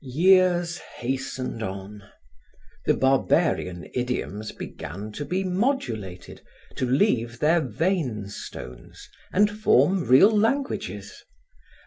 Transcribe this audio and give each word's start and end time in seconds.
Years 0.03 0.79
hastened 0.79 1.61
on. 1.61 2.03
The 2.87 2.95
Barbarian 2.95 3.87
idioms 3.93 4.51
began 4.51 5.11
to 5.11 5.23
be 5.23 5.43
modulated, 5.43 6.41
to 6.77 6.89
leave 6.89 7.37
their 7.37 7.61
vein 7.61 8.27
stones 8.27 9.07
and 9.31 9.51
form 9.51 10.07
real 10.07 10.35
languages. 10.35 11.23